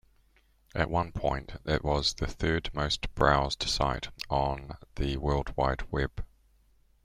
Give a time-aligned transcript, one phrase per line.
[0.73, 6.25] At one point it was the third-most-browsed site on the World Wide Web.